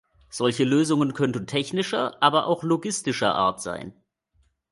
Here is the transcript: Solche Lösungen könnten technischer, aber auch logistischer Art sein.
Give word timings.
Solche 0.31 0.63
Lösungen 0.63 1.13
könnten 1.13 1.45
technischer, 1.45 2.17
aber 2.23 2.47
auch 2.47 2.63
logistischer 2.63 3.35
Art 3.35 3.61
sein. 3.61 3.93